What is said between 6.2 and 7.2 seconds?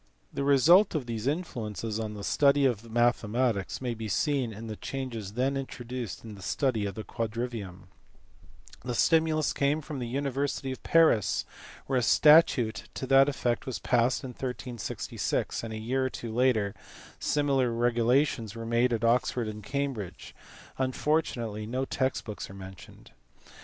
in the study of the